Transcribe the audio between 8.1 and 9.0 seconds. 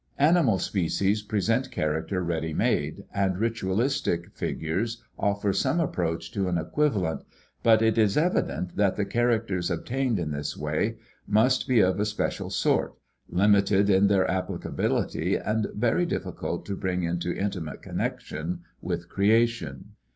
evident that